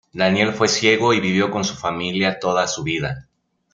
Daniel 0.15 0.51
fue 0.53 0.67
ciego 0.67 1.13
y 1.13 1.19
vivió 1.19 1.51
con 1.51 1.63
su 1.63 1.75
familia 1.75 2.39
toda 2.39 2.65
su 2.67 2.81
vida. 2.81 3.27